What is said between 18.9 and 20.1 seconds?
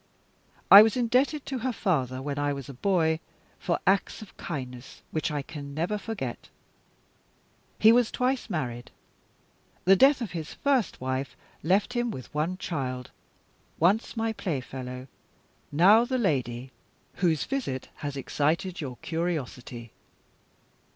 curiosity.